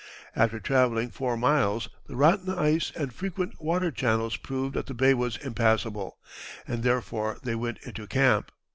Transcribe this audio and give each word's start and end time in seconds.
After 0.35 0.59
travelling 0.59 1.11
four 1.11 1.37
miles 1.37 1.87
the 2.07 2.15
rotten 2.15 2.49
ice 2.51 2.91
and 2.95 3.13
frequent 3.13 3.61
water 3.61 3.91
channels 3.91 4.35
proved 4.35 4.73
that 4.73 4.87
the 4.87 4.95
bay 4.95 5.13
was 5.13 5.37
impassable, 5.37 6.17
and 6.67 6.81
therefore 6.81 7.37
they 7.43 7.53
went 7.53 7.77
into 7.83 8.07
camp. 8.07 8.51